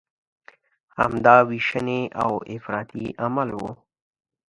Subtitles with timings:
[0.97, 3.61] همدا ویشنې او افراطي عمل و.